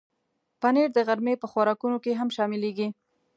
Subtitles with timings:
[0.61, 2.87] پنېر د غرمې په خوراکونو کې هم شاملېږي.